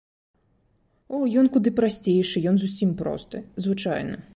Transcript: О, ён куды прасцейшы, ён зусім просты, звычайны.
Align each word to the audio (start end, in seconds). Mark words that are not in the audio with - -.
О, 1.17 1.21
ён 1.41 1.51
куды 1.57 1.75
прасцейшы, 1.83 2.45
ён 2.53 2.61
зусім 2.65 2.89
просты, 3.05 3.45
звычайны. 3.69 4.23